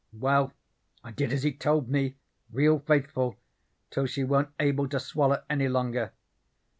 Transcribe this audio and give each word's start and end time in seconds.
Well, 0.13 0.51
I 1.03 1.11
did 1.11 1.31
as 1.31 1.43
he 1.43 1.53
told 1.53 1.87
me 1.87 2.15
real 2.51 2.79
faithful 2.79 3.35
till 3.91 4.07
she 4.07 4.23
wa'n't 4.23 4.49
able 4.59 4.89
to 4.89 4.99
swaller 4.99 5.43
any 5.47 5.67
longer. 5.67 6.11